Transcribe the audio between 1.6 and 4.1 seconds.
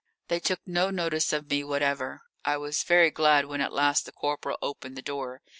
whatever. I was very glad when at last